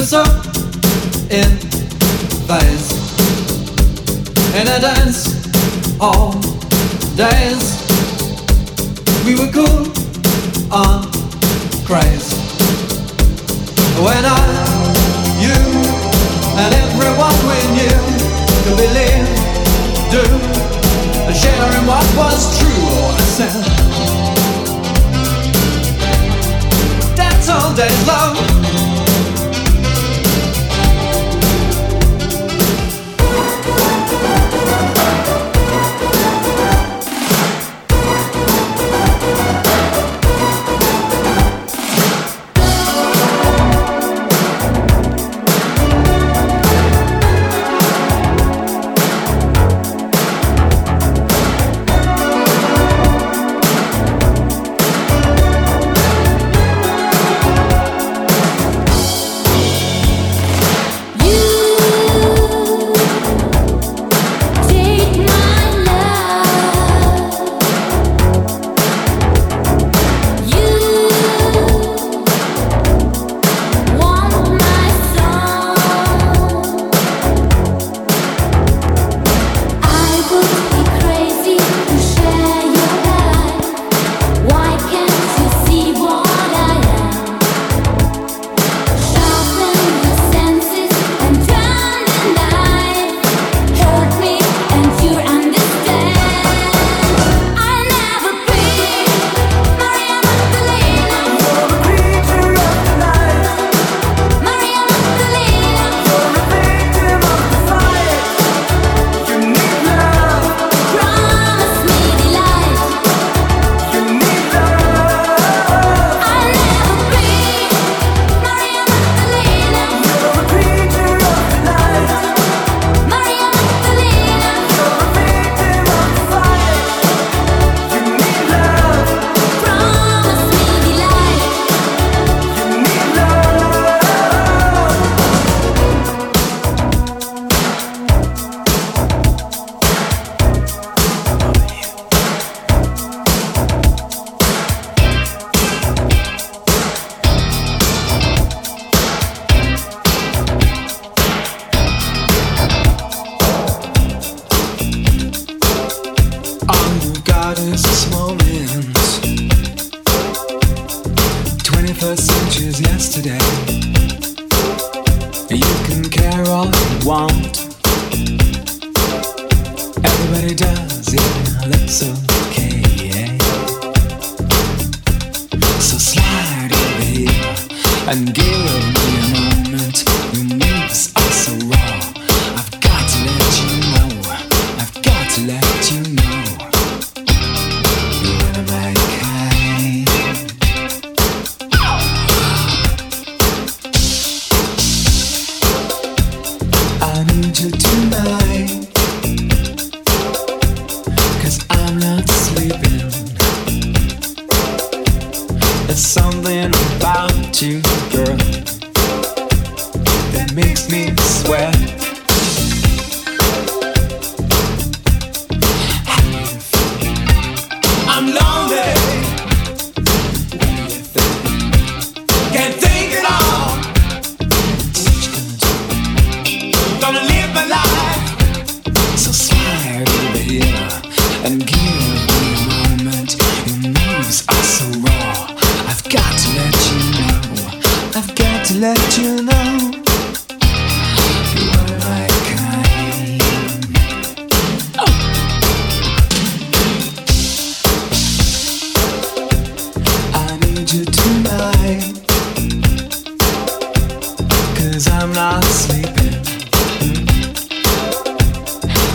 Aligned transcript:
Professor 0.00 0.24
in 1.28 1.50
vase 2.48 2.88
And 4.54 4.66
a 4.66 4.80
dance 4.80 5.28
all 6.00 6.32
days. 7.20 7.84
We 9.26 9.34
were 9.34 9.52
cool 9.52 9.92
on 10.72 11.04
craze 11.84 12.32
When 14.00 14.24
I, 14.24 14.40
you, 15.36 15.60
and 16.56 16.72
everyone 16.80 17.36
we 17.44 17.60
knew 17.76 18.00
Could 18.64 18.78
believe, 18.80 19.28
do, 20.08 20.24
and 21.28 21.36
share 21.36 21.78
in 21.78 21.84
what 21.86 22.06
was 22.16 22.58
true 22.58 22.88
I 23.04 23.24
said. 23.36 23.64
That's 27.14 27.50
all 27.50 27.74
days 27.74 28.06
long 28.06 28.49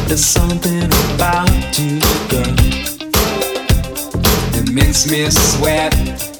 There's 0.07 0.24
something 0.24 0.83
about 1.15 1.79
you, 1.79 2.00
girl, 2.29 2.55
that 4.51 4.69
makes 4.71 5.09
me 5.09 5.29
sweat. 5.31 6.34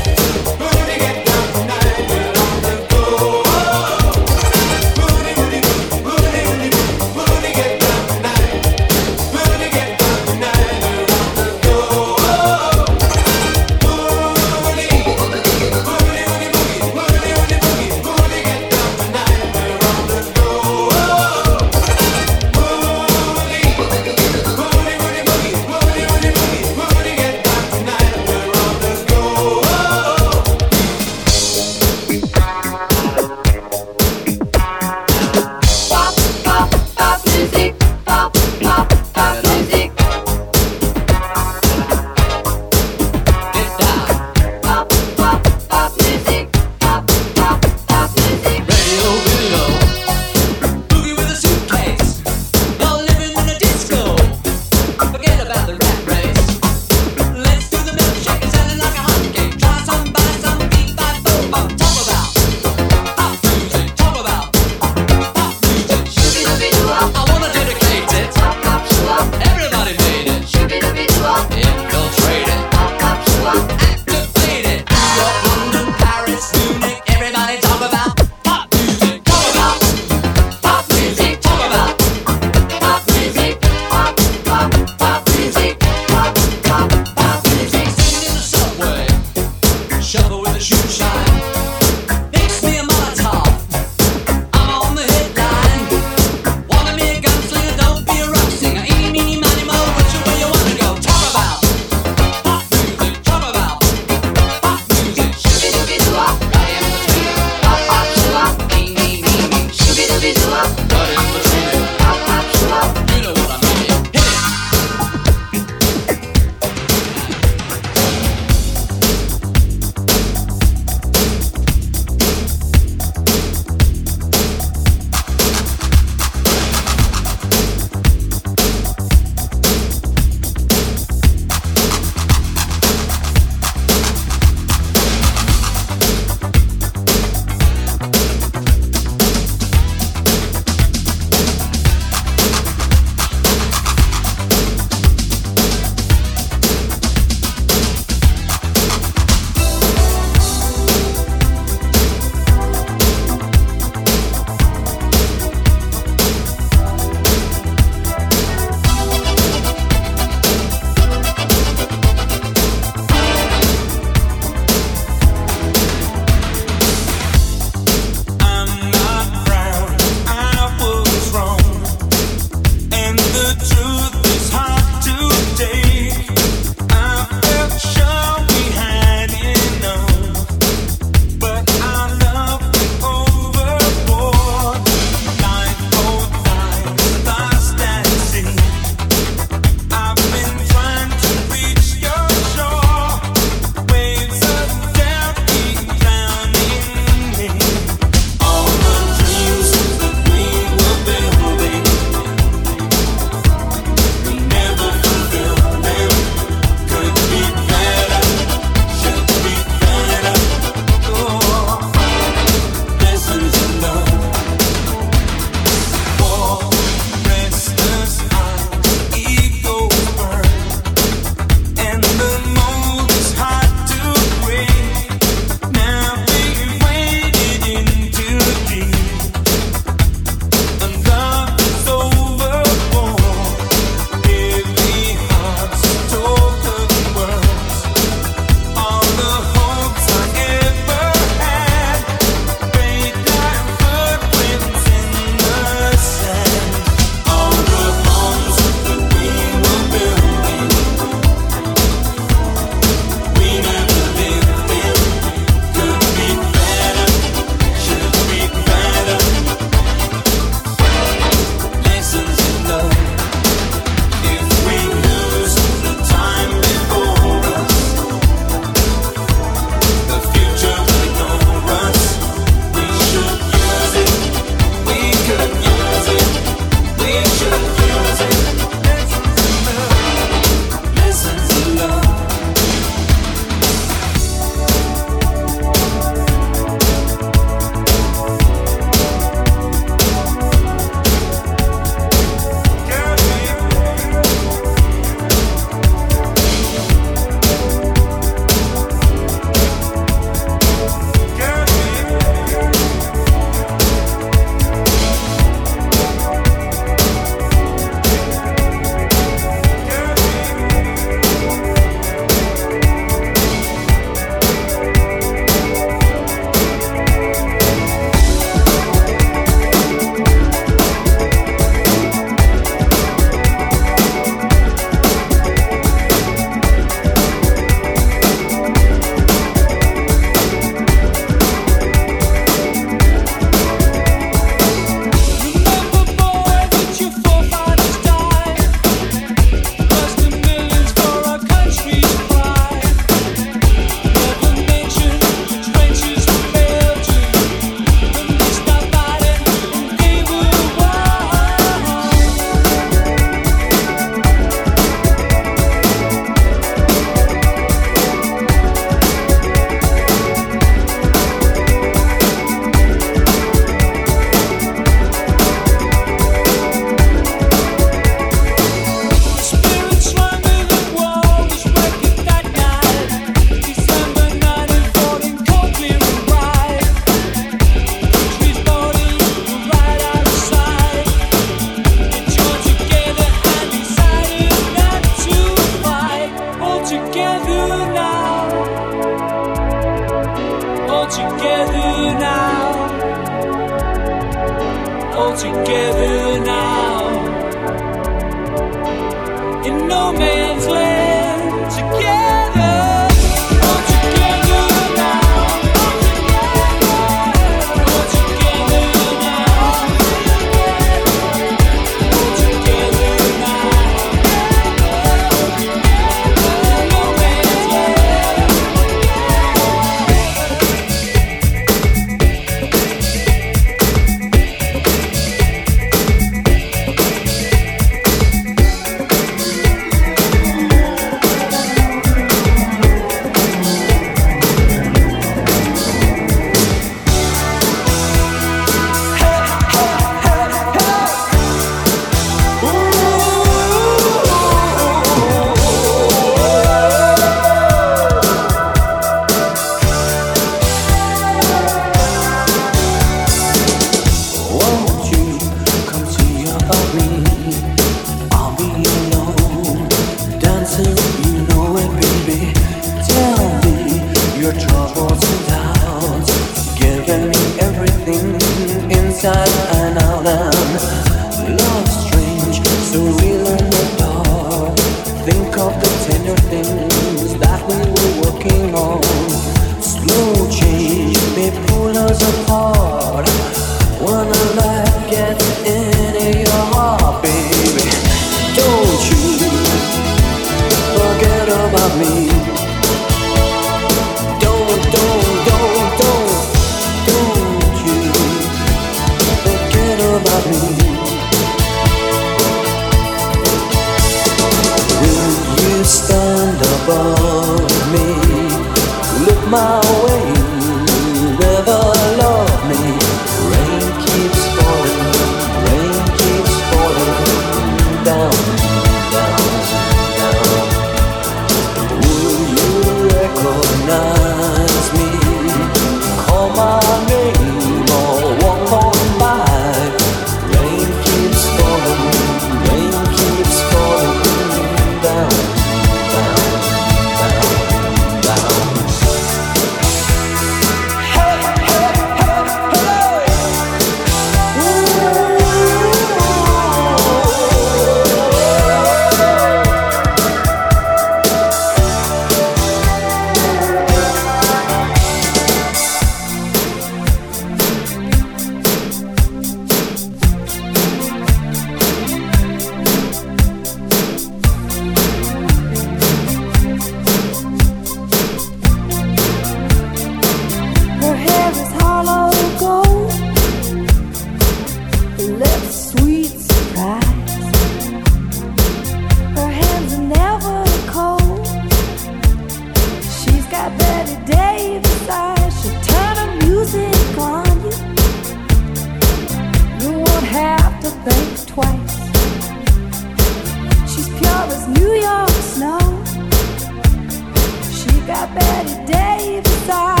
Got 598.11 598.35
Bette 598.35 598.85
Davis 598.85 599.69
eyes. 599.69 600.00